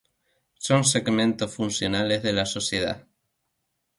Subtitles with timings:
[0.57, 3.05] Son segmentos funcionales de la sociedad.